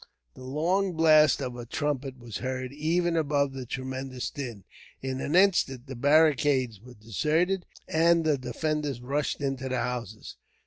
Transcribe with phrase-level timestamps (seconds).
[0.33, 4.63] The long blast of a trumpet was heard even above the tremendous din.
[5.03, 10.37] In an instant the barricades were deserted, and the defenders rushed into the houses.